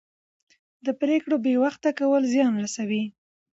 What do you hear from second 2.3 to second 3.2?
زیان رسوي